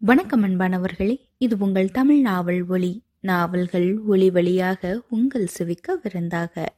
வணக்கம் 0.00 0.44
அன்பானவர்களே 0.44 1.20
இது 1.38 1.56
உங்கள் 1.58 1.90
தமிழ் 1.90 2.20
நாவல் 2.20 2.66
ஒளி 2.68 3.04
நாவல்கள் 3.20 3.98
ஒளி 4.06 4.30
வழியாக 4.30 5.02
உங்கள் 5.08 5.48
செவிக்க 5.58 5.94
விருந்தாக. 6.02 6.74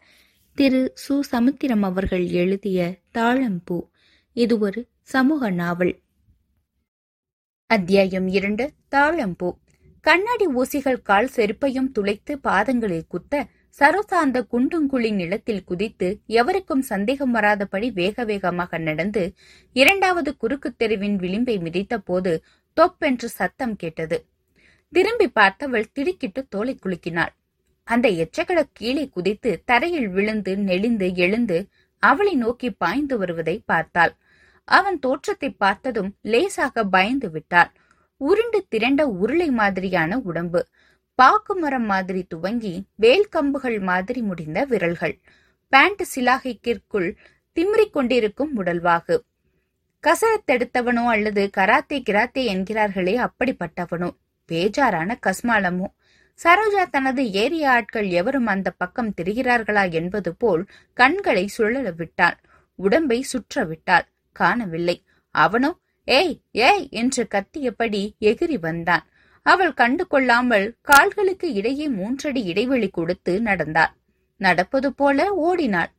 திரு. 0.55 0.95
சு. 1.09 1.21
சமுத்திரம் 1.21 1.83
அவர்கள் 1.83 2.27
எழுதிய 2.27 2.99
தாழம்பூ 3.15 3.79
இது 4.33 4.59
ஒரு 4.59 4.89
சமூக 5.03 5.51
நாவல். 5.51 6.03
அத்தியாயம் 7.67 8.27
இரண்டு 8.29 8.73
தாழம்பூ 8.91 9.51
கண்ணாடி 10.01 10.47
ஊசிகள் 10.47 11.03
கால் 11.03 11.31
செருப்பையும் 11.37 11.93
துளைத்து 11.93 12.39
பாதங்களில் 12.39 13.07
குத்த 13.09 13.47
சரோசா 13.81 14.19
அந்த 14.21 14.47
குண்டுங்குழி 14.53 15.15
நிலத்தில் 15.15 15.65
குதித்து 15.65 16.21
எவருக்கும் 16.27 16.83
சந்தேகம் 16.83 17.35
வராதபடி 17.35 17.93
வேக 17.93 18.25
வேகமாக 18.25 18.79
நடந்து 18.79 19.35
இரண்டாவது 19.73 20.37
குறுக்கு 20.37 20.75
தெருவின் 20.77 21.17
விளிம்பை 21.17 21.59
மிதித்த 21.61 21.97
போது 21.97 22.45
தொப்பென்று 22.73 23.29
சத்தம் 23.29 23.77
கேட்டது. 23.77 24.27
திரும்பி 24.93 25.31
பார்த்தவள் 25.35 25.93
திடுக்கிட்டு 25.93 26.47
தோலை 26.49 26.79
குலுக்கினாள். 26.79 27.35
அந்த 27.85 28.09
எச்சக்கட 28.09 28.61
கீழே 28.73 29.09
குதித்து 29.09 29.63
தரையில் 29.65 30.09
விழுந்து 30.09 30.57
நெளிந்து 30.57 31.15
எழுந்து 31.15 31.69
அவளை 32.03 32.35
நோக்கி 32.35 32.71
பாய்ந்து 32.71 33.19
வருவதை 33.19 33.63
பார்த்தாள். 33.65 34.17
அவன் 34.65 34.99
தோற்றத்தை 34.99 35.51
பார்த்ததும் 35.51 36.17
லேசாக 36.23 36.85
பயந்து 36.85 37.31
விட்டாள். 37.31 37.71
உருண்டு 38.17 38.67
திரண்ட 38.69 39.07
உருளை 39.07 39.51
மாதிரியான 39.51 40.19
உடம்பு. 40.19 40.67
பாக்கு 41.15 41.55
மரம் 41.57 41.85
மாதிரி 41.85 42.23
துவங்கி 42.23 42.75
வேல் 42.95 43.29
கம்புகள் 43.33 43.81
மாதிரி 43.81 44.23
முடிந்த 44.23 44.65
விரல்கள். 44.65 45.21
பேண்ட் 45.69 46.03
சிலாகைக்கிற்குள் 46.15 47.17
திமிரிக் 47.57 47.91
கொண்டிருக்கும் 47.91 48.65
உடல்வாகு. 48.65 49.17
கசரத்தெடுத்தவனோ 50.05 51.03
அல்லது 51.07 51.51
கராத்தே 51.51 51.99
கிராத்தே 52.01 52.43
என்கிறார்களே 52.55 53.15
அப்படிப்பட்டவனோ? 53.27 54.09
பேஜாரான 54.49 55.17
கஸ்மாலமோ. 55.27 55.89
சரோஜா 56.41 56.91
தனது 56.91 57.23
ஏரிய 57.33 57.65
ஆட்கள் 57.69 58.09
எவரும் 58.11 58.47
அந்த 58.47 58.69
பக்கம் 58.71 59.15
தெரிகிறார்களா 59.15 59.85
என்பது 59.91 60.35
போல் 60.35 60.63
கண்களை 60.97 61.45
சுழல 61.49 61.91
விட்டாள். 61.91 62.39
உடம்பை 62.79 63.23
சுற்ற 63.23 63.65
விட்டாள். 63.65 64.07
காணவில்லை. 64.37 64.97
அவனோ 65.35 65.71
ஏய் 66.09 66.35
ஏய்! 66.69 66.85
என்று 66.91 67.23
கத்தியபடி 67.31 68.03
எகிரி 68.21 68.59
வந்தான். 68.61 69.05
அவள் 69.47 69.75
கண்டு 69.75 70.07
கொள்ளாமல் 70.07 70.67
கால்களுக்கு 70.81 71.49
இடையே 71.53 71.89
மூன்றடி 71.89 72.43
இடைவெளி 72.43 72.89
கொடுத்து 72.91 73.41
நடந்தாள். 73.41 73.93
நடப்பது 74.41 74.89
போல 74.95 75.19
ஓடினாள். 75.41 75.93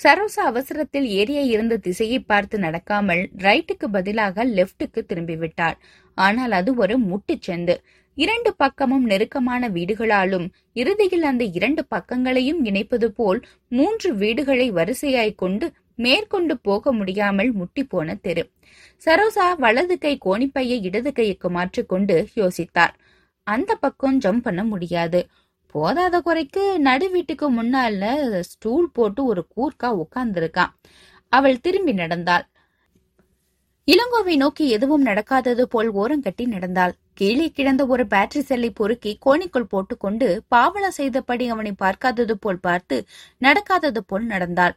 சரோசா 0.00 0.42
அவசரத்தில் 0.50 1.06
ஏரியா 1.18 1.42
இருந்த 1.52 1.74
திசையை 1.76 2.18
பார்த்து 2.30 2.56
நடக்காமல் 2.58 3.22
ரைட்டுக்கு 3.44 3.86
பதிலாக 3.94 4.44
லெப்டுக்கு 4.56 5.00
திரும்பிவிட்டாள். 5.10 5.76
ஆனால் 6.18 6.52
அது 6.58 6.70
ஒரு 6.82 6.96
முட்டுச்சந்து 7.10 7.74
இரண்டு 8.18 8.50
பக்கமும் 8.62 9.06
நெருக்கமான 9.12 9.68
வீடுகளாலும் 9.76 10.46
இறுதியில் 10.80 11.24
அந்த 11.30 11.44
இரண்டு 11.58 11.82
பக்கங்களையும் 11.94 12.60
இணைப்பது 12.68 13.08
போல் 13.18 13.40
மூன்று 13.68 14.10
வீடுகளை 14.22 14.68
வரிசையாய் 14.78 15.40
கொண்டு 15.42 15.66
மேற்கொண்டு 16.04 16.54
போக 16.68 16.92
முடியாமல் 16.92 17.50
முட்டி 17.60 17.82
போன 17.92 18.16
தெரு. 18.26 18.44
சரோசா 19.02 19.46
வலது 19.64 19.96
கை 19.98 20.14
கோணிப்பையை 20.26 20.78
இடது 20.88 21.10
கைக்கு 21.18 21.50
மாற்றிக்கொண்டு 21.56 22.16
யோசித்தார் 22.40 22.94
அந்த 23.46 23.72
பக்கம் 23.84 24.16
ஜம்ப் 24.24 24.44
பண்ண 24.46 24.62
முடியாது. 24.70 25.20
போதாத 25.76 26.16
குறைக்கு 26.26 26.62
நடு 26.86 27.06
வீட்டுக்கு 27.14 27.46
முன்னால 27.56 28.10
ஸ்டூல் 28.50 28.86
போட்டு 28.96 29.20
ஒரு 29.30 29.42
கூர்க்கா 29.54 29.88
உட்கார்ந்திருக்கான் 30.02 30.72
அவள் 31.32 31.62
திரும்பி 31.64 31.92
நடந்தாள். 32.02 32.44
இளங்கோவை 33.88 34.34
நோக்கி 34.42 34.64
எதுவும் 34.76 35.04
நடக்காதது 35.08 35.64
போல் 35.74 35.90
ஓரங்கட்டி 36.00 36.44
நடந்தாள். 36.54 36.94
கீழே 37.18 37.46
கிடந்த 37.58 37.82
ஒரு 37.86 38.04
பேட்டரி 38.12 38.42
செல்லை 38.48 38.70
பொறுக்கி 38.70 39.12
கோணிக்குள் 39.26 39.70
போட்டுக்கொண்டு 39.72 40.28
பாவலா 40.54 40.90
செய்தபடி 40.98 41.44
அவனை 41.54 41.72
பார்க்காதது 41.82 42.36
போல் 42.44 42.64
பார்த்து 42.66 42.96
நடக்காதது 43.46 44.00
போல் 44.10 44.26
நடந்தாள். 44.32 44.74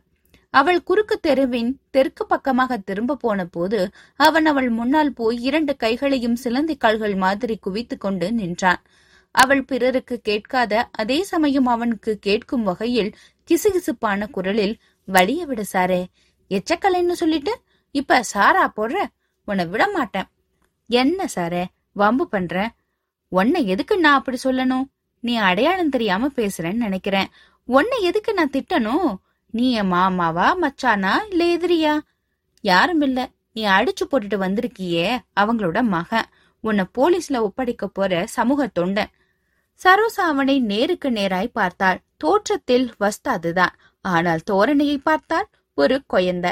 அவள் 0.54 0.80
குறுக்கு 0.90 1.16
தெருவின் 1.28 1.72
தெற்கு 1.96 2.24
பக்கமாக 2.28 2.78
திரும்ப 2.90 3.18
போன 3.24 3.40
போது 3.56 3.80
அவன் 4.20 4.48
அவள் 4.52 4.70
முன்னால் 4.78 5.12
போய் 5.20 5.38
இரண்டு 5.50 5.74
கைகளையும் 5.84 6.40
சிலந்தி 6.44 6.76
கால்கள் 6.78 7.16
மாதிரி 7.26 7.58
குவித்து 7.66 7.98
கொண்டு 7.98 8.30
நின்றான். 8.40 8.82
அவள் 9.32 9.64
பிறருக்கு 9.64 10.22
கேட்காத 10.22 10.90
அதே 10.92 11.24
சமயம் 11.24 11.66
அவனுக்கு 11.66 12.20
கேட்கும் 12.20 12.64
வகையில் 12.64 13.12
கிசுகிசுப்பான 13.48 14.30
குரலில் 14.30 14.76
வழிய 15.08 15.46
விட 15.46 15.64
சாரே 15.74 16.06
எச்சக்கலைன்னு 16.50 17.12
சொல்லிட்டு? 17.12 17.54
இப்ப 17.92 18.24
சாரா 18.24 18.74
போடுற? 18.76 19.06
உன்னை 19.46 19.66
விட 19.66 19.88
மாட்டேன் 19.88 20.28
என்ன 20.90 21.28
சாரே 21.36 21.66
வம்பு 21.92 22.28
பண்ற? 22.28 22.70
உன்னை 23.32 23.68
எதுக்கு 23.68 23.98
நான் 23.98 24.18
அப்படி 24.18 24.38
சொல்லணும்? 24.44 24.86
நீ 25.20 25.36
அடையாளம் 25.36 25.90
தெரியாம 25.90 26.28
பேசுறேன்னு 26.36 26.86
நினைக்கிறேன். 26.86 27.28
உன்னை 27.70 28.04
எதுக்கு 28.04 28.34
நான் 28.34 28.50
திட்டணும்? 28.50 29.16
நீ 29.50 29.72
என் 29.72 29.92
மாமாவா 29.92 30.48
மச்சானா 30.62 31.14
இல்ல 31.30 31.44
எதிரியா? 31.58 32.00
யாரும் 32.62 33.02
இல்ல. 33.02 33.30
நீ 33.54 33.66
அடிச்சு 33.66 34.04
போட்டுட்டு 34.12 34.38
வந்திருக்கியே 34.38 35.20
அவங்களோட 35.40 35.82
மகன். 35.84 36.30
உன்னை 36.62 36.86
போலீஸ்ல 36.98 37.42
ஒப்படைக்க 37.42 37.88
போற 37.88 38.26
சமூக 38.28 38.70
தொண்டன். 38.80 39.12
சரோசா 39.80 40.24
அவனை 40.24 40.56
நேருக்கு 40.60 41.10
நேராய் 41.12 41.50
பார்த்தாள். 41.54 42.00
தோற்றத்தில் 42.18 42.88
வஸ்தாதுதான். 43.00 43.76
ஆனால் 44.06 44.42
தோரணையை 44.52 44.98
பார்த்தால் 45.04 45.48
ஒரு 45.78 45.98
கொயந்த. 46.14 46.48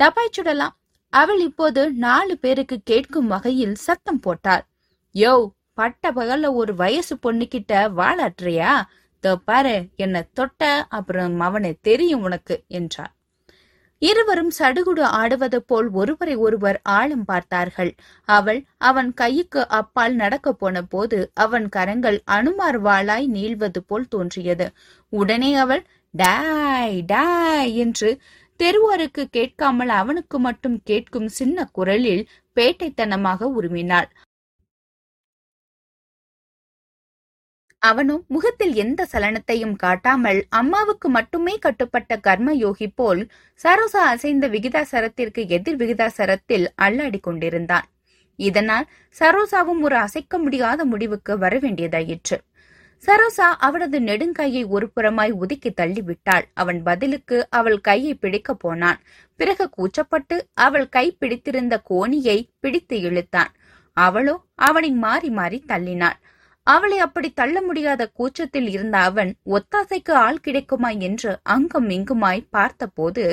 டபாய் 0.00 0.34
சுடலாம். 0.36 0.74
அவள் 1.12 1.40
இப்போது 1.40 1.82
நாலு 1.96 2.34
பேருக்கு 2.38 2.76
கேட்கும் 2.82 3.26
வகையில் 3.26 3.76
சத்தம் 3.76 4.20
போட்டாள். 4.20 4.64
யோ 5.14 5.34
பட்ட 5.74 6.10
பகல்ல 6.12 6.46
ஒரு 6.52 6.72
வயசு 6.74 7.14
பொண்ணுகிட்ட 7.16 7.72
வாழாற்றியா 7.94 8.72
தோ 9.24 9.32
பாரு 9.44 9.76
என்ன 9.96 10.16
தொட்ட 10.34 10.62
அப்புறம் 10.88 11.40
அவனை 11.40 11.72
தெரியும் 11.80 12.22
உனக்கு 12.22 12.56
என்றார் 12.68 13.12
இருவரும் 14.02 14.50
சடுகுடு 14.58 15.04
ஆடுவது 15.20 15.58
போல் 15.62 15.88
ஒருவரை 15.90 16.34
ஒருவர் 16.36 16.78
ஆழம் 16.82 17.24
பார்த்தார்கள். 17.24 17.90
அவள் 18.28 18.60
அவன் 18.78 19.10
கைக்கு 19.14 19.62
அப்பால் 19.68 20.14
நடக்கப் 20.14 20.58
போன 20.58 20.82
போது 20.82 21.18
அவன் 21.34 21.66
கரங்கள் 21.68 22.18
அனுமார் 22.36 22.78
வாளாய் 22.82 23.26
நீள்வது 23.26 23.82
போல் 23.82 24.08
தோன்றியது. 24.08 24.68
உடனே 25.12 25.50
அவள் 25.54 25.82
டாய் 26.14 26.98
டாய் 27.06 27.74
என்று 27.76 28.10
தெருவாருக்கு 28.60 29.24
கேட்காமல் 29.30 29.92
அவனுக்கு 30.00 30.38
மட்டும் 30.38 30.78
கேட்கும் 30.82 31.28
சின்ன 31.28 31.66
குரலில் 31.72 32.24
பேட்டைத்தனமாக 32.56 33.50
உருமினாள். 33.58 34.08
அவனும் 37.82 38.22
முகத்தில் 38.26 38.74
எந்த 38.74 39.00
சலனத்தையும் 39.12 39.76
காட்டாமல் 39.76 40.40
அம்மாவுக்கு 40.50 41.08
மட்டுமே 41.08 41.54
கட்டுப்பட்ட 41.58 42.16
கர்மயோகி 42.26 42.88
போல் 42.94 43.22
சரோசா 43.60 44.02
அசைந்த 44.12 44.46
விகிதாசரத்திற்கு 44.48 45.42
எதிர் 45.48 45.76
விகிதாசரத்தில் 45.76 46.66
அல்லாடி 46.82 47.20
கொண்டிருந்தான். 47.20 47.86
இதனால் 48.38 48.86
சரோசாவும் 49.20 49.80
ஒரு 49.80 49.96
அசைக்க 49.96 50.38
முடியாத 50.38 50.84
முடிவுக்கு 50.84 51.32
வரவேண்டியதாயிற்று. 51.38 52.36
சரோசா 53.02 53.48
அவனது 53.58 53.98
நெடுங்கையை 54.00 54.62
ஒரு 54.68 54.86
புறமாய் 54.94 55.32
ஒதுக்கி 55.32 55.70
தள்ளிவிட்டாள். 55.70 56.44
அவன் 56.54 56.80
பதிலுக்கு 56.82 57.36
அவள் 57.50 57.80
கையை 57.80 58.14
பிடிக்க 58.14 58.54
போனான். 58.54 58.98
பிறகு 59.40 59.64
கூச்சப்பட்டு 59.76 60.36
அவள் 60.58 60.88
கை 60.88 61.06
பிடித்திருந்த 61.12 61.74
கோணியை 61.90 62.38
பிடித்து 62.60 62.96
இழுத்தான். 63.00 63.52
அவளோ 63.96 64.34
அவனை 64.54 64.90
மாறி 65.04 65.30
மாறி 65.30 65.58
தள்ளினாள். 65.68 66.18
அவளை 66.68 66.98
அப்படி 66.98 67.28
தள்ள 67.32 67.62
முடியாத 67.62 68.02
கூச்சத்தில் 68.08 68.68
இருந்த 68.68 68.96
அவன் 68.98 69.30
ஒத்தாசைக்கு 69.46 70.12
ஆள் 70.26 70.40
கிடைக்குமா? 70.40 70.90
என்று 70.90 71.30
அங்கும் 71.42 71.88
இங்குமாய் 71.88 72.48
பார்த்தபோது 72.50 73.24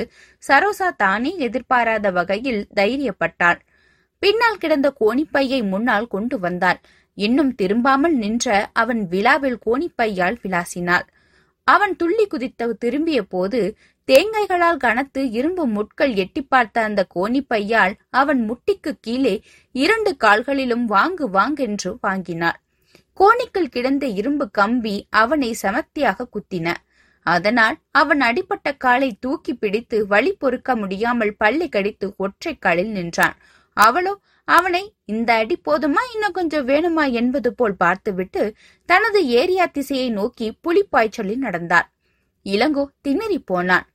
சரோசா 0.42 0.88
தானே 0.96 1.32
எதிர்பாராத 1.38 2.10
வகையில் 2.10 2.62
தைரியப்பட்டாள். 2.74 3.58
பின்னால் 4.22 4.58
கிடந்த 4.58 4.88
கோணிப்பையை 5.00 5.60
முன்னால் 5.68 6.08
கொண்டு 6.08 6.38
வந்தாள் 6.38 6.80
இன்னும் 7.18 7.52
திரும்பாமல் 7.54 8.16
நின்ற 8.16 8.46
அவன் 8.72 9.02
விழாவில் 9.08 9.58
கோணிப்பையால் 9.66 10.36
விளாசினாள். 10.42 11.06
அவன் 11.64 11.94
துள்ளி 11.96 12.24
குதித்த 12.26 12.72
திரும்பிய 12.78 13.20
போது 13.22 13.60
தேங்காய்களால் 14.08 14.76
கனத்து 14.76 15.22
இரும்பு 15.30 15.64
முட்கள் 15.66 16.12
எட்டி 16.14 16.42
பார்த்த 16.42 16.82
அந்த 16.82 17.00
கோணிப்பையால் 17.14 17.94
அவன் 18.10 18.40
முட்டிக்கு 18.50 18.92
கீழே 19.00 19.34
இரண்டு 19.74 20.12
கால்களிலும் 20.16 20.86
வாங்கு 20.90 21.26
வாங்கென்று 21.38 21.92
வாங்கினாள். 22.00 22.60
கோணிக்குள் 23.16 23.68
கிடந்த 23.68 24.06
இரும்பு 24.06 24.46
கம்பி 24.50 24.94
அவனை 25.10 25.50
சமத்தியாக 25.62 26.26
குத்தின. 26.34 26.74
அதனால் 27.26 27.76
அவன் 27.90 28.20
அடிப்பட்ட 28.20 28.68
காலை 28.72 29.08
தூக்கி 29.20 29.54
பிடித்து 29.54 30.06
வழி 30.06 30.32
பொறுக்க 30.32 30.76
முடியாமல் 30.76 31.32
பள்ளி 31.36 31.68
கடித்து 31.68 32.14
ஒற்றை 32.16 32.52
காலில் 32.58 32.90
நின்றான். 32.90 33.36
அவளோ 33.76 34.12
அவனை 34.48 34.82
இந்த 35.04 35.30
அடி 35.34 35.56
போதுமா? 35.64 36.02
இன்னும் 36.14 36.32
கொஞ்சம் 36.32 36.68
வேணுமா? 36.68 37.04
என்பது 37.12 37.50
போல் 37.54 37.76
பார்த்துவிட்டு 37.76 38.42
தனது 38.88 39.20
ஏரியா 39.26 39.66
திசையை 39.66 40.10
நோக்கி 40.10 40.46
புலிப்பாய்ச்சலில் 40.64 41.44
நடந்தான் 41.46 41.88
இளங்கோ 42.46 42.84
திணறி 43.00 43.38
போனான். 43.38 43.86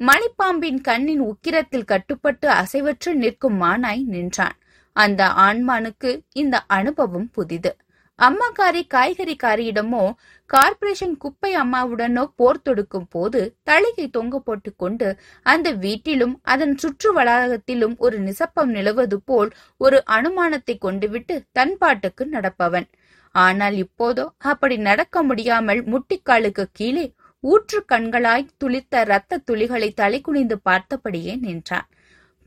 மணிப்பாம்பின் 0.00 0.80
கண்ணின் 0.80 1.22
உக்கிரத்தில் 1.22 1.84
கட்டுப்பட்டு 1.84 2.48
அசைவற்று 2.50 3.12
நிற்கும் 3.14 3.62
மானாய் 3.62 4.02
நின்றான். 4.04 4.56
அந்த 4.96 5.22
ஆண்மானுக்கு 5.26 6.10
இந்த 6.32 6.56
அனுபவம் 6.66 7.30
புதிது. 7.30 7.72
அம்மாக்காரி 8.20 8.82
காய்கறிக்காரியிடமோ 8.94 10.02
கார்ப்பரேஷன் 10.50 11.14
குப்பை 11.18 11.50
அம்மாவுடனோ 11.54 12.22
போர் 12.38 12.62
தொடுக்கும் 12.62 13.06
போது 13.08 13.40
தளிகை 13.70 14.06
தொங்க 14.16 14.38
போட்டு 14.38 14.70
கொண்டு 14.76 15.08
அந்த 15.46 15.68
வீட்டிலும் 15.84 16.34
அதன் 16.52 16.74
சுற்று 16.82 17.10
வளாகத்திலும் 17.18 17.94
ஒரு 17.98 18.18
நிசப்பம் 18.18 18.72
நிலவது 18.76 19.18
போல் 19.30 19.50
ஒரு 19.80 20.00
அனுமானத்தை 20.16 20.76
கொண்டுவிட்டு 20.78 21.36
தன் 21.52 21.74
பாட்டுக்கு 21.78 22.26
நடப்பவன். 22.34 22.88
ஆனால் 23.34 23.76
இப்போதோ 23.84 24.24
அப்படி 24.52 24.76
நடக்க 24.88 25.22
முடியாமல் 25.22 25.82
முட்டிக்காலுக்கு 25.92 26.66
கீழே 26.72 27.06
ஊற்று 27.44 27.80
கண்களாய் 27.92 28.50
துளித்த 28.60 28.94
இரத்த 29.06 29.42
துளிகளை 29.48 29.88
தலைக்குனிந்து 30.00 30.56
பார்த்தபடியே 30.68 31.34
நின்றான். 31.46 31.88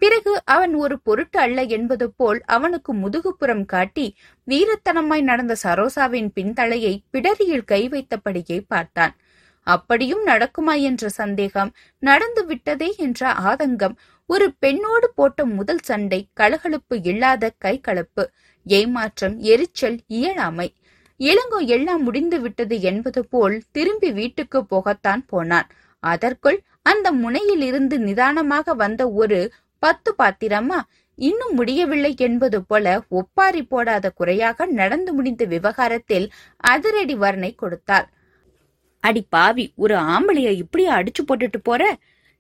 பிறகு 0.01 0.31
அவன் 0.45 0.74
ஒரு 0.75 0.95
பொருட்டு 1.00 1.40
அல்ல 1.40 1.62
என்பது 1.63 2.06
போல் 2.12 2.40
அவனுக்கு 2.45 2.92
முதுகுப்புறம் 2.94 3.66
காட்டி 3.66 4.06
வீரத்தனமாய் 4.48 5.22
நடந்த 5.22 5.56
சரோசாவின் 5.63 6.30
பின்தலையை 6.36 6.94
பிடரியில் 7.12 7.66
கை 7.66 7.81
வைத்தபடியே 7.90 8.57
பார்த்தான். 8.68 9.13
அப்படியும் 9.68 10.24
நடக்குமா? 10.28 10.74
என்ற 10.81 11.10
சந்தேகம் 11.10 11.72
நடந்து 12.00 12.45
விட்டதே 12.45 12.90
என்ற 12.98 13.22
ஆதங்கம் 13.44 13.95
ஒரு 14.30 14.54
பெண்ணோடு 14.60 15.07
போட்ட 15.16 15.45
முதல் 15.45 15.84
சண்டை 15.84 16.19
கலகலப்பு 16.34 16.96
இல்லாத 17.01 17.51
கைகலப்பு 17.66 18.24
ஏமாற்றம் 18.66 19.38
எரிச்சல் 19.39 19.98
இயலாமை. 20.07 20.68
இளங்கோ 21.19 21.60
எல்லாம் 21.68 22.04
முடிந்து 22.04 22.38
விட்டது 22.42 22.75
என்பது 22.81 23.22
போல் 23.25 23.56
திரும்பி 23.72 24.12
வீட்டுக்கு 24.12 24.60
போகத்தான் 24.69 25.24
போனான். 25.28 25.68
அதற்குள் 26.04 26.60
அந்த 26.81 27.07
முனையில் 27.12 27.62
இருந்து 27.62 28.00
நிதானமாக 28.00 28.74
வந்த 28.74 29.01
ஒரு 29.12 29.39
பத்து 29.84 30.10
பாத்திரமா? 30.18 30.80
இன்னும் 31.18 31.54
முடியவில்லை 31.54 32.12
என்பது 32.18 32.60
போல 32.64 32.86
ஒப்பாரி 33.12 33.62
போடாத 33.64 34.06
குறையாக 34.10 34.66
நடந்து 34.80 35.12
முடிந்த 35.14 35.44
விவகாரத்தில் 35.46 36.28
அதிரடி 36.64 37.16
வர்ணை 37.16 37.52
கொடுத்தாள் 37.56 38.08
அடி 39.04 39.22
பாவி 39.30 39.66
ஒரு 39.76 39.96
ஆம்பளைய 40.14 40.50
இப்படியா 40.62 40.92
அடிச்சு 41.00 41.22
போட்டுட்டு 41.28 41.60
போற? 41.64 41.84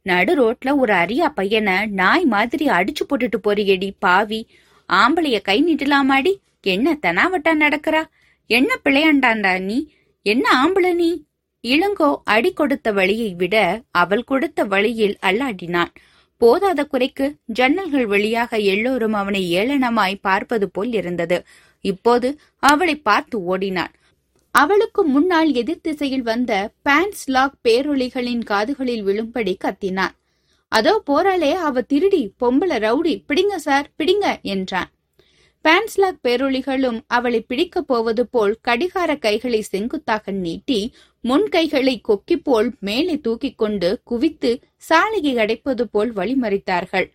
நடு 0.05 0.33
ரோட்ல 0.39 0.69
ஒரு 0.77 0.93
அரியா 0.93 1.27
பையனை 1.35 1.75
நாய் 1.99 2.25
மாதிரி 2.25 2.65
அடிச்சு 2.69 3.03
போட்டுட்டு 3.09 3.37
போறியடி 3.43 3.89
பாவி. 3.99 4.39
ஆம்பளைய 4.89 5.37
கை 5.41 5.57
நீட்டலாமாடி? 5.67 6.33
என்ன 6.73 6.95
தனாவட்டா 7.01 7.51
நடக்கிறா? 7.63 8.01
என்ன 8.49 8.71
பிள்ளையாண்டாண்டா 8.83 9.53
நீ? 9.61 9.77
என்ன 10.25 10.45
ஆம்பளை 10.61 10.91
நீ? 10.93 11.11
இளங்கோ 11.63 12.09
அடி 12.23 12.51
கொடுத்த 12.53 12.87
வழியை 12.91 13.29
விட 13.33 13.55
அவள் 13.91 14.23
கொடுத்த 14.23 14.63
வழியில் 14.63 15.15
அல்லாடினான். 15.21 15.91
போதாத 16.43 16.81
குறைக்கு 16.85 17.25
ஜன்னல்கள் 17.59 18.05
வழியாக 18.05 18.57
எல்லோரும் 18.73 19.13
அவனை 19.13 19.41
ஏளனமாய் 19.55 20.15
பார்ப்பது 20.21 20.67
போல் 20.69 20.93
இருந்தது. 20.93 21.37
இப்போது 21.85 22.29
அவளை 22.63 22.95
பார்த்து 22.95 23.37
ஓடினான் 23.43 23.93
அவளுக்கு 24.55 25.01
முன்னால் 25.03 25.51
எதிர் 25.53 25.81
திசையில் 25.81 26.21
வந்த 26.21 26.51
பேன்ஸ்லாக் 26.89 27.55
பேரொளிகளின் 27.67 28.43
காதுகளில் 28.43 29.05
விழும்படி 29.05 29.53
கத்தினான். 29.63 30.13
அதோ 30.71 30.93
போறாளே 31.09 31.53
அவ 31.67 31.81
திருடி 31.81 32.21
பொம்பளை 32.39 32.77
ரவுடி 32.85 33.13
பிடிங்க 33.27 33.55
சார் 33.55 33.87
பிடிங்க 33.97 34.27
என்றான். 34.53 34.89
பேன்ஸ்லாக் 35.65 36.21
பேரொளிகளும் 36.27 36.99
அவளை 37.07 37.39
பிடிக்கப் 37.41 37.87
போவது 37.87 38.23
போல் 38.27 38.53
கடிகார 38.61 39.11
கைகளை 39.15 39.61
செங்குத்தாக 39.61 40.31
நீட்டி 40.31 40.79
முன் 41.25 41.45
கைகளை 41.49 42.01
மேலே 42.79 43.15
தூக்கிக் 43.17 43.57
கொண்டு 43.57 43.89
குவித்து 44.03 44.51
சாலையை 44.77 45.33
அடைப்பது 45.35 45.83
போல் 45.91 46.11
வழிமறித்தார்கள். 46.13 47.07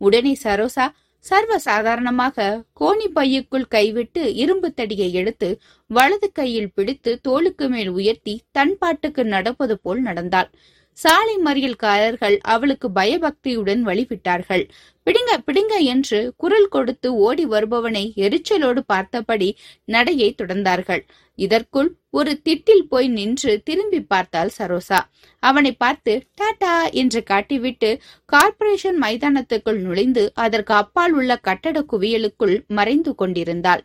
உடனே 0.00 0.32
சரோசா 0.42 0.86
சர்வ 1.24 1.58
சாதாரணமாக 1.58 2.46
கோணி 2.80 3.06
பையுக்குள் 3.14 3.66
கைவிட்டு 3.68 4.22
இரும்பு 4.34 4.68
தடியை 4.72 5.12
எடுத்து 5.12 5.48
வலது 5.90 6.28
கையில் 6.32 6.72
பிடித்து 6.74 7.20
தோளுக்கு 7.20 7.68
மேல் 7.68 7.88
உயர்த்தி 7.88 8.34
தன் 8.50 8.74
பாட்டுக்கு 8.78 9.24
நடப்பது 9.24 9.76
போல் 9.78 10.00
நடந்தாள். 10.00 10.50
சாலை 10.98 11.36
மறியல்காரர்கள் 11.44 12.36
அவளுக்கு 12.42 12.90
பயபக்தியுடன் 12.90 13.82
வழிவிட்டார்கள். 13.86 14.64
பிடிங்க 15.06 15.32
பிடிங்க 15.46 15.74
என்று 15.84 16.18
குரல் 16.36 16.68
கொடுத்து 16.68 17.08
ஓடி 17.14 17.44
வருபவனை 17.44 18.04
எரிச்சலோடு 18.16 18.82
பார்த்தபடி 18.86 19.48
நடையை 19.84 20.34
தொடர்ந்தார்கள். 20.42 21.02
இதற்குள் 21.38 21.88
ஒரு 22.10 22.32
திட்டில் 22.44 22.84
போய் 22.88 23.08
நின்று 23.08 23.52
திரும்பி 23.62 24.00
பார்த்தாள் 24.02 24.52
சரோசா. 24.58 25.00
அவனை 25.42 25.72
பார்த்து 25.72 26.12
டாடா 26.34 26.74
என்று 27.02 27.22
காட்டிவிட்டு 27.30 27.90
கார்ப்பரேஷன் 28.32 28.98
மைதானத்துக்குள் 29.02 29.80
நுழைந்து 29.80 30.24
அதற்கு 30.34 30.74
அப்பால் 30.74 31.12
உள்ள 31.12 31.36
கட்டட 31.36 31.80
குவியலுக்குள் 31.92 32.56
மறைந்து 32.66 33.14
கொண்டிருந்தாள். 33.14 33.84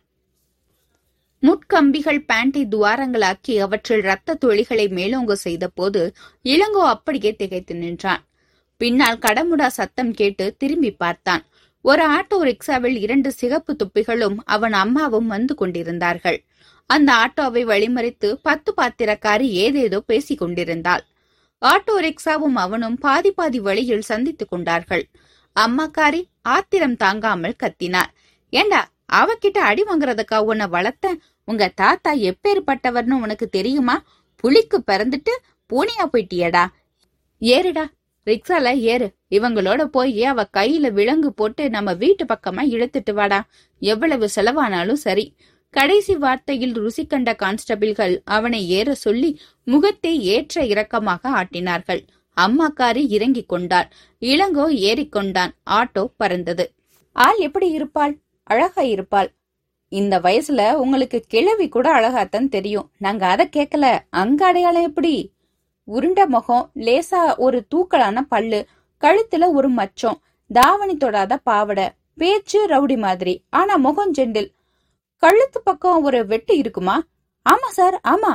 முட்கம்பிகள் 1.42 2.20
பேண்டை 2.26 2.62
துவாரங்களாக்கி 2.68 3.54
அவற்றில் 3.60 4.02
ரத்த 4.02 4.36
துளிகளை 4.40 4.86
மேலோங்க 4.88 5.32
செய்த 5.32 5.64
போது 5.68 6.02
இளங்கோ 6.44 6.82
அப்படியே 6.86 7.30
திகைத்து 7.34 7.74
நின்றான். 7.74 8.22
பின்னால் 8.80 9.18
கடமுடா 9.18 9.66
சத்தம் 9.66 10.12
கேட்டு 10.12 10.44
திரும்பி 10.56 10.90
பார்த்தான். 10.92 11.42
ஒரு 11.84 12.02
ஆட்டோ 12.08 12.38
ரிக்ஷாவில் 12.48 12.98
இரண்டு 12.98 13.30
சிகப்பு 13.32 13.72
துப்பிகளும் 13.74 14.36
அவன் 14.44 14.72
அம்மாவும் 14.72 15.26
வந்து 15.26 15.54
கொண்டிருந்தார்கள். 15.54 16.38
அந்த 16.90 17.10
ஆட்டோவை 17.14 17.62
வழிமறித்து 17.64 18.28
பத்து 18.42 18.70
பாத்திரக்காரி 18.76 19.46
ஏதேதோ 19.64 19.98
பேசிக் 20.00 20.38
கொண்டிருந்தாள். 20.38 21.04
ஆட்டோ 21.62 21.94
ரிக்ஷாவும் 22.00 22.56
அவனும் 22.56 22.98
பாதி 22.98 23.30
பாதி 23.30 23.60
வழியில் 23.60 24.08
சந்தித்துக் 24.10 24.48
கொண்டார்கள். 24.48 25.04
அம்மாக்காரி 25.56 26.20
ஆத்திரம் 26.48 26.96
தாங்காமல் 26.96 27.60
கத்தினார். 27.62 28.10
ஏண்டா 28.52 28.80
அவகிட்ட 29.12 29.58
அடி 29.70 29.82
வாங்குறதுக்கா 29.82 30.38
உன்னை 30.44 30.66
வளர்த்த 30.68 31.06
உங்க 31.50 31.68
தாத்தா 31.74 32.12
எப்பேற்பட்டவர்னு 32.14 33.20
உனக்கு 33.20 33.48
தெரியுமா? 33.48 33.96
புலிக்கு 34.36 34.78
பிறந்துட்டு 34.86 35.32
பூனையா 35.70 36.04
போயிட்டியடா. 36.12 36.64
ஏறுடா. 37.40 37.84
ரிக்ஸால 38.26 38.68
ஏறு. 38.84 39.06
இவங்களோட 39.30 39.84
போய் 39.84 40.24
அவ 40.24 40.42
கையில 40.56 40.90
விலங்கு 40.90 41.30
போட்டு 41.32 41.70
நம்ம 41.70 41.94
வீட்டு 41.94 42.24
பக்கமா 42.24 42.62
இழுத்துட்டு 42.74 43.12
வாடா. 43.12 43.40
எவ்வளவு 43.82 44.26
செலவானாலும் 44.36 45.00
சரி. 45.06 45.26
கடைசி 45.74 46.14
வார்த்தையில் 46.16 46.74
ருசி 46.74 47.06
கண்ட 47.06 47.30
கான்ஸ்டபிள்கள் 47.32 48.14
அவனை 48.24 48.60
ஏற 48.70 48.94
சொல்லி 48.94 49.30
முகத்தை 49.64 50.14
ஏற்ற 50.24 50.64
இறக்கமாக 50.64 51.30
ஆட்டினார்கள். 51.30 52.02
அம்மாக்காரி 52.36 53.02
இறங்கிக் 53.08 53.48
கொண்டாள். 53.48 53.88
இளங்கோ 54.20 54.66
ஏறிக்கொண்டான். 54.88 55.52
ஆட்டோ 55.70 56.04
பறந்தது. 56.16 56.66
ஆள் 57.16 57.38
எப்படி 57.38 57.68
இருப்பாள்? 57.70 58.14
அழகா 58.42 58.82
இருப்பாள். 58.94 59.30
இந்த 59.92 60.20
வயசுல 60.20 60.72
உங்களுக்கு 60.74 61.24
கிழவி 61.28 61.68
கூட 61.68 61.86
அழகாத்தான் 61.92 62.48
தெரியும். 62.48 62.90
நாங்க 62.98 63.26
அத 63.26 63.48
கேக்கல. 63.56 63.98
அங்க 64.10 64.46
அடையாளம் 64.46 64.82
எப்படி? 64.82 65.32
உருண்ட 65.88 66.26
முகம் 66.26 66.70
லேசா 66.76 67.36
ஒரு 67.36 67.66
தூக்கலான 67.74 68.20
பல்லு 68.20 68.66
கழுத்துல 69.02 69.52
ஒரு 69.52 69.70
மச்சம் 69.70 70.18
தாவணி 70.50 70.96
தொடாத 70.96 71.36
பாவடை 71.36 71.86
பேச்சு 72.14 72.60
ரவுடி 72.66 72.96
மாதிரி 72.98 73.42
ஆனா 73.50 73.76
முகம் 73.76 74.12
ஜெண்டில். 74.14 74.50
கழுத்து 75.16 75.60
பக்கம் 75.60 76.02
ஒரு 76.02 76.26
வெட்டு 76.26 76.56
இருக்குமா? 76.56 76.96
ஆமா 77.50 77.68
சார் 77.68 78.00
ஆமா. 78.08 78.32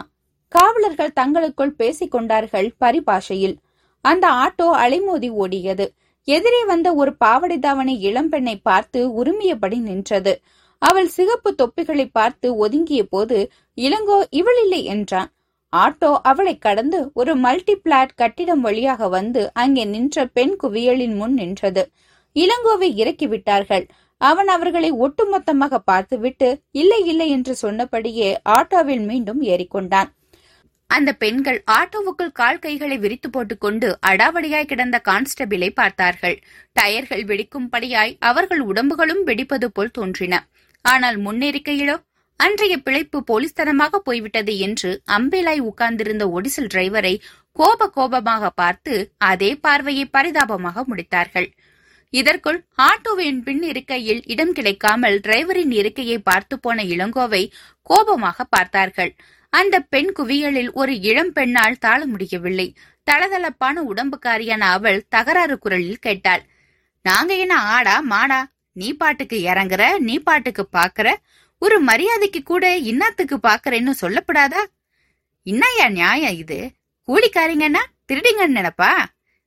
காவலர்கள் 0.48 1.14
தங்களுக்குள் 1.14 1.74
பேசிக் 1.74 2.12
கொண்டார்கள் 2.12 2.76
பரிபாஷையில். 2.80 3.56
அந்த 4.02 4.26
ஆட்டோ 4.44 4.68
அலைமோதி 4.84 5.30
ஓடியது. 5.40 5.86
எதிரே 6.28 6.66
வந்த 6.66 6.94
ஒரு 6.94 7.16
பாவடை 7.16 7.60
தாவணி 7.60 7.94
இளம்பெண்ணை 8.12 8.56
பார்த்து 8.64 9.24
உரிமையபடி 9.24 9.80
நின்றது. 9.80 10.42
அவள் 10.82 11.10
சிகப்பு 11.10 11.50
தொப்பிகளை 11.56 12.06
பார்த்து 12.10 12.48
ஒதுங்கிய 12.58 13.04
போது 13.04 13.38
இளங்கோ 13.78 14.20
இல்லை 14.32 14.82
என்றான். 14.86 15.30
ஆட்டோ 15.74 16.10
அவளை 16.22 16.56
கடந்து 16.58 17.00
ஒரு 17.14 17.32
மல்டி 17.36 17.76
பிளாட் 17.76 18.14
கட்டிடம் 18.16 18.62
வழியாக 18.62 19.08
வந்து 19.08 19.42
அங்கே 19.54 19.84
நின்ற 19.86 20.26
பெண் 20.28 20.56
குவியலின் 20.64 21.16
முன் 21.16 21.34
நின்றது. 21.34 21.84
இளங்கோவை 22.36 22.90
இறக்கி 22.96 23.28
விட்டார்கள். 23.28 23.86
அவன் 24.22 24.48
அவர்களை 24.48 24.90
ஒட்டுமொத்தமாக 25.06 25.76
பார்த்துவிட்டு 25.92 26.50
இல்லை 26.72 27.00
இல்லை 27.06 27.28
என்று 27.30 27.56
சொன்னபடியே 27.56 28.30
ஆட்டோவில் 28.50 29.04
மீண்டும் 29.06 29.42
ஏறிக்கொண்டான். 29.44 30.10
அந்த 30.90 31.10
பெண்கள் 31.14 31.60
ஆட்டோவுக்குள் 31.78 32.32
கால் 32.32 32.60
கைகளை 32.60 32.98
விரித்து 32.98 33.30
போட்டுக்கொண்டு 33.30 33.88
அடாவடியாய் 34.02 34.70
கிடந்த 34.72 34.98
கான்ஸ்டபிளை 35.06 35.70
பார்த்தார்கள். 35.74 36.38
டயர்கள் 36.76 37.24
வெடிக்கும்படியாய் 37.26 38.14
அவர்கள் 38.20 38.62
உடம்புகளும் 38.62 39.24
வெடிப்பது 39.24 39.66
போல் 39.66 39.92
தோன்றின. 39.92 40.36
ஆனால் 40.86 41.18
முன்னேறிக்கையிலோ 41.18 41.96
அன்றைய 42.40 42.74
பிழைப்பு 42.78 43.18
போலீஸ்தனமாக 43.30 44.00
போய்விட்டது 44.08 44.54
என்று 44.58 44.90
அம்பேலாய் 45.18 45.62
உட்கார்ந்திருந்த 45.70 46.24
ஒடிசல் 46.28 46.72
டிரைவரை 46.74 47.14
கோப 47.60 47.88
கோபமாக 47.88 48.50
பார்த்து 48.62 48.94
அதே 49.30 49.52
பார்வையை 49.56 50.06
பரிதாபமாக 50.06 50.84
முடித்தார்கள். 50.88 51.48
இதற்குள் 52.14 52.60
ஆட்டோவின் 52.80 53.40
பின் 53.44 53.64
இருக்கையில் 53.64 54.22
இடம் 54.26 54.54
கிடைக்காமல் 54.54 55.16
டிரைவரின் 55.20 55.72
இருக்கையை 55.72 56.18
பார்த்து 56.20 56.56
போன 56.60 56.84
இளங்கோவை 56.84 57.44
கோபமாக 57.90 58.38
பார்த்தார்கள். 58.56 59.12
அந்த 59.54 59.76
பெண் 59.94 60.12
குவியலில் 60.18 60.72
ஒரு 60.74 60.94
இளம் 61.02 61.32
பெண்ணால் 61.32 61.82
தாழ 61.86 62.00
முடியவில்லை. 62.06 62.68
தளதளப்பான 63.08 63.76
உடம்புக்காரியான 63.92 64.64
அவள் 64.76 65.00
தகராறு 65.10 65.56
குரலில் 65.60 66.04
கேட்டாள். 66.06 66.44
நாங்க 67.06 67.32
என்ன 67.36 67.56
ஆடா 67.76 67.96
மாடா? 68.14 68.42
நீ 68.76 68.94
பாட்டுக்கு 68.94 69.38
இறங்குற 69.40 69.98
நீ 69.98 70.20
பாட்டுக்கு 70.20 70.64
பாக்குற 70.74 71.14
ஒரு 71.62 71.80
மரியாதைக்கு 71.80 72.44
கூட 72.44 72.80
இன்னத்துக்கு 72.80 73.36
பாக்குறேன்னு 73.44 73.92
சொல்லப்படாதா? 74.02 74.62
என்னய்யா 75.46 75.90
நியாயம் 75.90 76.38
இது? 76.38 76.72
கூலிக்காரிங்கன்னா 77.08 77.82
திருடிங்கன்னு 78.08 78.58
நினைப்பா? 78.60 78.92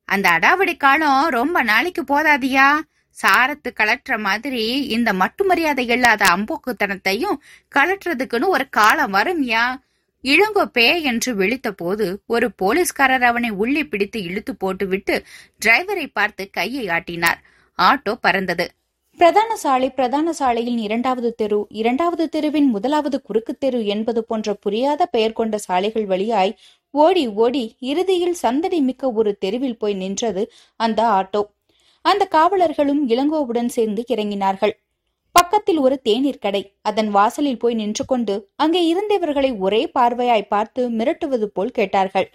அந்த 0.05 0.31
அடாவடி 0.31 0.77
காலம் 0.77 1.29
ரொம்ப 1.29 1.63
நாளைக்கு 1.63 2.03
போதாதியா? 2.03 2.81
சாரத்து 3.19 3.71
கலட்டுற 3.81 4.19
மாதிரி 4.19 4.87
இந்த 4.87 5.13
மட்டு 5.13 5.45
மரியாதை 5.45 5.87
இல்லாத 5.87 6.25
அம்போக்குத்தனத்தையும் 6.37 7.37
கலட்டுறதுக்குன்னு 7.75 8.47
ஒரு 8.47 8.69
காலம் 8.69 9.15
வரும்யா? 9.15 9.65
இளங்கோ 10.25 10.65
பே 10.65 11.03
என்று 11.03 11.35
விழித்த 11.35 11.73
போது 11.73 12.23
ஒரு 12.27 12.53
போலீஸ்காரர் 12.63 13.25
அவனை 13.25 13.51
உள்ளே 13.51 13.85
பிடித்து 13.85 14.23
இழுத்து 14.23 14.57
போட்டுவிட்டு 14.57 15.25
டிரைவரை 15.65 16.07
பார்த்து 16.13 16.51
கையை 16.51 16.87
ஆட்டினார். 16.87 17.41
ஆட்டோ 17.79 18.15
பறந்தது. 18.21 18.67
பிரதான 19.21 19.53
சாலை 19.57 19.87
பிரதான 19.91 20.33
சாலையின் 20.33 20.77
இரண்டாவது 20.79 21.35
தெரு 21.35 21.57
இரண்டாவது 21.71 22.25
தெருவின் 22.29 22.67
முதலாவது 22.71 23.17
குறுக்கு 23.23 23.53
தெரு 23.55 23.81
என்பது 23.87 24.21
போன்ற 24.25 24.55
புரியாத 24.55 25.07
பெயர் 25.07 25.35
கொண்ட 25.39 25.59
சாலைகள் 25.59 26.05
வழியாய் 26.07 26.53
ஓடி 26.95 27.25
ஓடி 27.45 27.63
இறுதியில் 27.91 28.37
சந்தடி 28.43 28.79
மிக்க 28.81 29.11
ஒரு 29.13 29.31
தெருவில் 29.39 29.77
போய் 29.77 29.95
நின்றது 29.95 30.43
அந்த 30.77 31.01
ஆட்டோ. 31.19 31.43
அந்த 32.05 32.27
காவலர்களும் 32.27 33.03
இளங்கோவுடன் 33.09 33.71
சேர்ந்து 33.77 34.05
இறங்கினார்கள் 34.09 34.75
பக்கத்தில் 35.35 35.81
ஒரு 35.87 35.99
தேநீர் 36.03 36.43
கடை. 36.45 36.63
அதன் 36.83 37.11
வாசலில் 37.11 37.61
போய் 37.65 37.79
நின்று 37.81 38.07
கொண்டு 38.07 38.37
அங்கே 38.57 38.83
இருந்தவர்களை 38.93 39.51
ஒரே 39.59 39.83
பார்வையாய் 39.99 40.51
பார்த்து 40.55 40.85
மிரட்டுவது 40.91 41.49
போல் 41.57 41.77
கேட்டார்கள். 41.81 42.29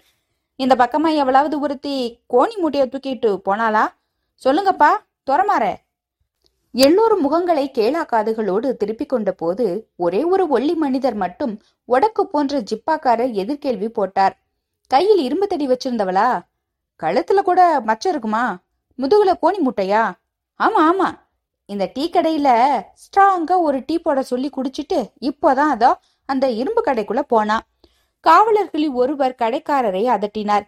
இந்த 0.60 0.74
பக்கமா 0.74 1.12
எவ்வளவு 1.22 1.60
ஒருத்தி 1.60 1.96
கோணி 2.34 2.56
மூட்டையை 2.56 2.88
தூக்கிட்டு 2.88 3.32
போனாளா? 3.48 3.86
சொல்லுங்கப்பா 4.42 4.92
துறமாற 5.30 5.64
எல்லோரும் 6.74 7.20
முகங்களை 7.24 7.64
கேளா 7.70 8.00
காதுகளோடு 8.12 8.72
திருப்பிக் 8.72 9.08
கொண்ட 9.08 9.32
போது 9.32 9.90
ஒரே 9.96 10.24
ஒரு 10.24 10.44
ஒல்லி 10.58 10.74
மனிதர் 10.74 11.14
மட்டும் 11.14 11.60
உடக்கு 11.84 12.26
போன்ற 12.26 12.60
ஜிப்பாக்காரர் 12.60 13.32
எதிர்கேள்வி 13.42 13.88
போட்டார். 13.88 14.34
கையில் 14.86 15.18
இரும்பு 15.18 15.46
தடி 15.46 15.68
வச்சிருந்தவளா? 15.68 16.40
கழுத்துல 17.02 17.42
கூட 17.42 17.80
மச்சம் 17.80 18.08
இருக்குமா? 18.08 18.58
முதுகுல 18.98 19.34
கோணி 19.42 19.60
முட்டையா? 19.66 20.12
ஆமா 20.60 20.82
ஆமா. 20.90 21.08
இந்த 21.66 21.90
டீ 21.94 22.10
கடையில 22.12 22.48
ஸ்ட்ராங்கா 23.02 23.58
ஒரு 23.58 23.82
டீ 23.86 23.98
போட 23.98 24.22
சொல்லி 24.22 24.50
குடிச்சிட்டு 24.56 24.98
இப்போதான் 25.20 25.72
அதோ 25.76 25.98
அந்த 26.26 26.50
இரும்பு 26.50 26.82
கடைக்குள்ள 26.86 27.20
போனா. 27.20 27.60
காவலர்களில் 28.20 28.92
ஒருவர் 28.92 29.34
கடைக்காரரை 29.38 30.04
அதட்டினார். 30.16 30.66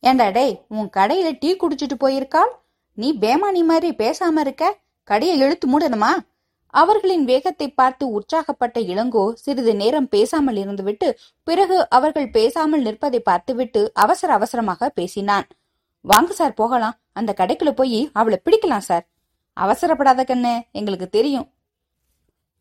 ஏண்டா 0.00 0.30
டேய் 0.30 0.64
உன் 0.68 0.90
கடையில 0.96 1.36
டீ 1.40 1.56
குடிச்சிட்டு 1.56 1.96
போயிருக்காள் 2.00 2.52
நீ 2.94 3.16
பேமானி 3.20 3.64
மாதிரி 3.64 3.90
பேசாம 3.98 4.38
இருக்க? 4.38 4.80
கடையை 5.10 5.36
இழுத்து 5.38 5.66
மூடணுமா? 5.68 6.12
அவர்களின் 6.74 7.24
வேகத்தை 7.24 7.66
பார்த்து 7.70 8.04
உற்சாகப்பட்ட 8.08 8.80
இளங்கோ 8.80 9.24
சிறிது 9.34 9.72
நேரம் 9.74 10.08
பேசாமல் 10.08 10.56
இருந்துவிட்டு 10.56 11.08
பிறகு 11.48 11.76
அவர்கள் 11.88 12.28
பேசாமல் 12.30 12.82
நிற்பதை 12.82 13.20
பார்த்துவிட்டு 13.20 13.82
அவசர 13.94 14.32
அவசரமாக 14.32 14.88
பேசினான். 14.88 15.46
வாங்க 16.04 16.32
சார் 16.32 16.54
போகலாம். 16.54 16.96
அந்த 17.12 17.30
கடைக்குள்ள 17.38 17.72
போய் 17.72 18.00
அவளை 18.12 18.38
பிடிக்கலாம் 18.44 18.86
சார். 18.90 19.04
அவசரப்படாத 19.56 20.22
கண்ணு 20.30 20.54
எங்களுக்கு 20.72 21.08
தெரியும். 21.08 21.46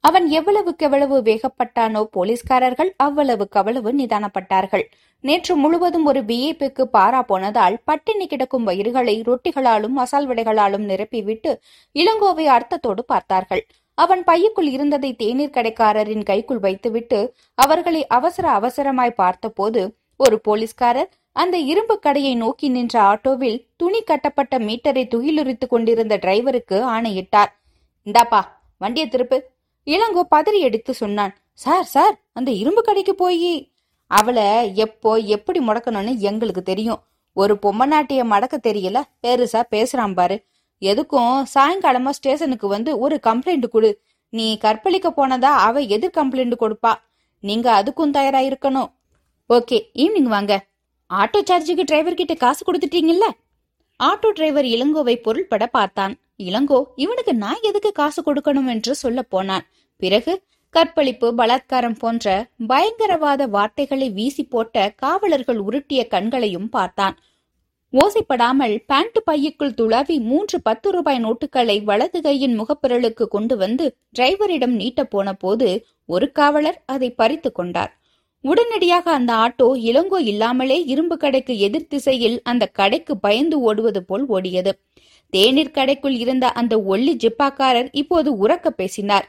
அவன் 0.04 0.26
எவ்வளவுக்கெவ்வளவு 0.38 1.18
வேகப்பட்டானோ 1.28 2.02
போலீஸ்காரர்கள் 2.16 2.90
அவ்வளவுக்கு 3.06 3.58
அவ்வளவு 3.62 3.90
நிதானப்பட்டார்கள். 4.00 4.86
நேற்று 5.24 5.54
முழுவதும் 5.56 6.06
ஒரு 6.06 6.22
விஐபிக்கு 6.30 6.84
பாரா 6.98 7.22
போனதால் 7.22 7.76
பட்டினி 7.84 8.26
கிடக்கும் 8.28 8.68
வயிறுகளை 8.70 9.16
ரொட்டிகளாலும் 9.30 9.96
மசால் 10.00 10.28
வடைகளாலும் 10.30 10.88
நிரப்பிவிட்டு 10.92 11.52
இளங்கோவை 11.96 12.46
அர்த்தத்தோடு 12.56 13.04
பார்த்தார்கள். 13.06 13.64
அவன் 13.98 14.24
பையுக்குள் 14.28 14.70
இருந்ததை 14.76 15.12
தேநீர் 15.16 15.56
கடைக்காரரின் 15.58 16.24
கைக்குள் 16.24 16.60
வைத்துவிட்டு 16.60 17.20
அவர்களை 17.56 18.02
அவசர 18.18 18.46
அவசரமாய் 18.60 19.20
பார்த்தபோது 19.22 19.82
ஒரு 20.16 20.38
போலீஸ்காரர் 20.48 21.12
அந்த 21.36 21.56
இரும்பு 21.72 21.96
கடையை 22.00 22.34
நோக்கி 22.36 22.68
நின்ற 22.70 22.96
ஆட்டோவில் 23.12 23.60
துணி 23.76 24.00
கட்டப்பட்ட 24.04 24.56
மீட்டரை 24.60 25.04
துகிலுரித்துக் 25.14 25.74
கொண்டிருந்த 25.74 26.16
டிரைவருக்கு 26.18 26.78
ஆணையிட்டார். 26.96 27.52
இந்தாப்பா 28.08 28.42
வண்டியை 28.78 29.08
திருப்பு. 29.10 29.38
இளங்கோ 29.86 30.22
பதறி 30.36 30.60
எடுத்து 30.60 30.94
சொன்னான் 30.94 31.34
சார் 31.54 31.84
சார் 31.84 32.16
அந்த 32.34 32.52
இரும்பு 32.52 32.82
கடைக்கு 32.82 33.16
போய். 33.16 33.72
அவளை 34.12 34.76
எப்போ 34.76 35.16
எப்படி 35.16 35.60
முடக்கணும்னு 35.60 36.18
எங்களுக்கு 36.18 36.62
தெரியும். 36.62 37.02
ஒரு 37.34 37.54
பொம்மநாட்டிய 37.62 38.24
மடக்க 38.24 38.60
தெரியல. 38.64 39.02
பெருசா 39.24 39.62
பேசுறான் 39.72 40.14
பாரு. 40.14 40.38
எதுக்கும் 40.82 41.44
சாயங்காலமா 41.54 42.10
ஸ்டேஷனுக்கு 42.10 42.68
வந்து 42.68 43.00
ஒரு 43.00 43.20
கம்ப்ளைண்ட் 43.28 43.68
கொடு. 43.68 44.02
நீ 44.30 44.58
கற்பழிக்க 44.58 45.14
போனதா 45.18 45.52
அவ 45.68 45.80
எதிர் 45.80 46.18
கம்ப்ளைண்ட் 46.18 46.54
கொடுப்பா. 46.60 46.94
நீங்க 47.40 47.84
அதுக்கும் 47.84 48.10
தயாரா 48.10 48.40
இருக்கணும். 48.40 48.92
ஓகே 49.50 49.80
ஈவினிங் 49.96 50.34
வாங்க. 50.36 50.66
ஆட்டோ 51.10 51.40
சார்ஜுக்கு 51.50 51.84
டிரைவர் 51.84 52.14
கிட்ட 52.14 52.34
காசு 52.34 52.62
கொடுத்துட்டீங்கல்ல? 52.66 53.28
ஆட்டோ 54.02 54.30
டிரைவர் 54.38 54.68
இளங்கோவை 54.76 55.16
பொருள்பட 55.26 55.64
பார்த்தான். 55.68 56.14
இளங்கோ 56.40 56.80
இவனுக்கு 56.96 57.34
நான் 57.36 57.66
எதுக்கு 57.70 57.92
காசு 57.92 58.22
கொடுக்கணும் 58.22 58.70
என்று 58.74 58.94
சொல்ல 58.96 59.22
போனான். 59.34 59.66
பிறகு 60.02 60.34
கற்பழிப்பு 60.76 61.28
பலாத்காரம் 61.40 61.98
போன்ற 62.00 62.26
பயங்கரவாத 62.68 63.48
வார்த்தைகளை 63.48 64.08
வீசி 64.10 64.44
போட்ட 64.44 64.86
காவலர்கள் 65.04 65.60
உருட்டிய 65.68 66.02
கண்களையும் 66.08 66.70
பார்த்தான். 66.70 67.16
ஓசைப்படாமல் 67.94 68.76
பேண்ட் 68.90 69.20
பையுக்குள் 69.28 69.74
துளாவி 69.80 70.16
மூன்று 70.30 70.58
பத்து 70.62 70.90
ரூபாய் 70.92 71.24
நோட்டுகளை 71.26 71.78
வலது 71.84 72.20
கையின் 72.22 72.56
முகப்பிரலுக்கு 72.60 73.26
கொண்டு 73.28 73.56
வந்து 73.58 73.86
டிரைவரிடம் 74.18 74.76
நீட்ட 74.82 75.04
போன 75.04 75.34
போது 75.34 75.68
ஒரு 76.06 76.28
காவலர் 76.32 76.78
அதை 76.86 77.10
பறித்து 77.12 77.52
கொண்டார். 77.52 77.92
உடனடியாக 78.44 79.12
அந்த 79.12 79.34
ஆட்டோ 79.34 79.68
இளங்கோ 79.90 80.18
இல்லாமலே 80.18 80.84
இரும்பு 80.84 81.18
கடைக்கு 81.18 81.60
எதிர் 81.60 81.88
திசையில் 81.88 82.42
அந்த 82.44 82.66
கடைக்கு 82.66 83.18
பயந்து 83.18 83.60
ஓடுவது 83.60 84.04
போல் 84.04 84.30
ஓடியது. 84.30 84.72
தேநீர் 85.30 85.76
கடைக்குள் 85.76 86.16
இருந்த 86.24 86.52
அந்த 86.52 86.78
ஒல்லி 86.78 87.14
ஜிப்பாக்காரர் 87.24 87.90
இப்போது 87.92 88.48
உறக்க 88.48 88.70
பேசினார். 88.70 89.28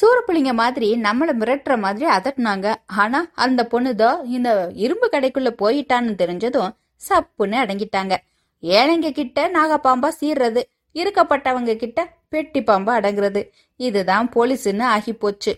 சூரப்பிள்ளைங்க 0.00 0.52
மாதிரி 0.52 0.94
நம்மளை 0.96 1.32
மிரட்டுற 1.40 1.78
மாதிரி 1.78 2.06
அதட்டினாங்க. 2.06 2.74
ஆனா 2.86 3.26
அந்த 3.34 3.68
பொண்ணுதோ 3.72 4.24
இந்த 4.24 4.70
இரும்பு 4.74 5.08
கடைக்குள்ள 5.12 5.50
போயிட்டான்னு 5.62 6.14
தெரிஞ்சதும் 6.22 6.72
சப்புன்னு 7.08 7.58
அடங்கிட்டாங்க. 7.64 8.14
ஏழைங்க 8.62 9.10
கிட்ட 9.10 9.48
நாகப்பாம்பா 9.48 10.10
சீர்றது 10.20 10.62
இருக்கப்பட்டவங்க 10.94 11.76
கிட்ட 11.76 12.00
பெட்டி 12.28 12.60
பாம்பா 12.60 12.92
அடங்குறது. 13.00 13.42
இதுதான் 13.76 14.30
போலீஸ்ன்னு 14.34 14.82
ஆகி 14.82 15.12
போச்சு 15.12 15.52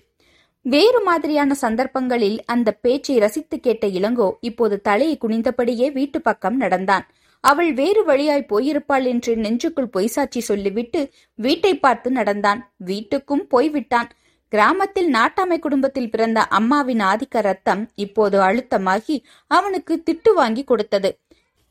வேறு 0.66 1.00
மாதிரியான 1.02 1.54
சந்தர்ப்பங்களில் 1.54 2.38
அந்த 2.44 2.68
பேச்சை 2.72 3.18
ரசித்து 3.18 3.60
கேட்ட 3.60 3.86
இளங்கோ 3.86 4.28
இப்போது 4.40 4.80
தலையை 4.80 5.18
குனிந்தபடியே 5.20 5.92
வீட்டு 5.92 6.20
பக்கம் 6.20 6.56
நடந்தான். 6.56 7.04
அவள் 7.40 7.72
வேறு 7.72 8.04
வழியாய் 8.04 8.48
போயிருப்பாள் 8.48 9.04
என்று 9.04 9.36
நெஞ்சுக்குள் 9.36 9.92
பொய்சாட்சி 9.96 10.38
சொல்லிவிட்டு 10.38 11.00
வீட்டை 11.34 11.72
பார்த்து 11.78 12.10
நடந்தான். 12.10 12.60
வீட்டுக்கும் 12.86 13.44
போய்விட்டான். 13.48 14.08
கிராமத்தில் 14.52 15.10
நாட்டாமை 15.14 15.58
குடும்பத்தில் 15.58 16.10
பிறந்த 16.10 16.40
அம்மாவின் 16.58 17.00
ஆதிக்க 17.00 17.40
ரத்தம் 17.40 17.82
இப்போது 17.94 18.36
அழுத்தமாகி 18.40 19.16
அவனுக்கு 19.50 20.02
திட்டு 20.10 20.32
வாங்கி 20.34 20.64
கொடுத்தது. 20.64 21.12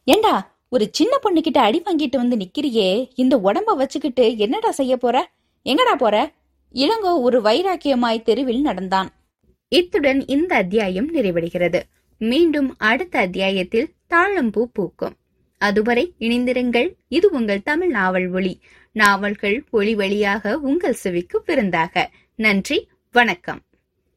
ஏண்டா 0.07 0.33
ஒரு 0.69 0.87
சின்ன 0.91 1.13
பொண்ணுகிட்ட 1.23 1.57
அடி 1.57 1.79
வாங்கிட்டு 1.85 2.17
வந்து 2.17 2.35
நிக்கிறியே? 2.35 2.89
இந்த 3.15 3.35
உடம்ப 3.37 3.75
வச்சுக்கிட்டு 3.75 4.37
என்னடா 4.37 4.71
செய்ய 4.71 4.97
போற? 4.97 5.17
எங்கடா 5.65 5.93
போற? 5.97 6.15
இளங்கோ 6.75 7.21
ஒரு 7.21 7.41
வைராக்கியமாய் 7.41 8.21
தெருவில் 8.21 8.61
நடந்தான். 8.61 9.09
இத்துடன் 9.67 10.25
இந்த 10.25 10.55
அத்தியாயம் 10.55 11.15
நிறைவடைகிறது. 11.15 11.81
மீண்டும் 12.17 12.75
அடுத்த 12.77 13.19
அத்தியாயத்தில் 13.19 13.93
தாழம்பூ 14.09 14.63
பூக்கும். 14.73 15.15
அதுவரை 15.57 16.13
இணைந்திருங்கள். 16.19 16.93
இது 17.07 17.29
உங்கள் 17.29 17.63
தமிழ் 17.63 17.89
நாவல் 17.89 18.29
ஒளி 18.29 18.59
நாவல்கள் 18.91 19.63
ஒளி 19.69 19.95
வழியாக 19.95 20.59
உங்கள் 20.59 20.93
செவிக்கு 20.93 21.43
விருந்தாக. 21.45 22.11
நன்றி. 22.35 22.87
வணக்கம். 23.11 23.61